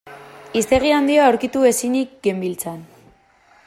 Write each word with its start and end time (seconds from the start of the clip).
Hiztegi 0.59 0.93
handia 0.95 1.27
aurkitu 1.31 1.63
ezinik 1.73 2.19
genbiltzan. 2.29 2.85